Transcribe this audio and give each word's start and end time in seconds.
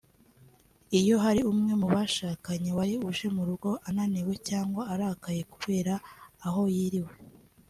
Iyo 0.99 1.15
hari 1.23 1.41
umwe 1.51 1.71
mu 1.81 1.87
bashakanye 1.93 2.69
wari 2.77 2.95
uje 3.09 3.27
mu 3.35 3.43
rugo 3.49 3.69
ananiwe 3.89 4.33
cyangwa 4.47 4.83
arakaye 4.93 5.41
kubera 5.53 5.93
aho 6.47 6.61
yiriwe 6.75 7.13